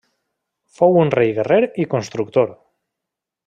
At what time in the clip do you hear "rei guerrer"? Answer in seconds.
1.17-1.61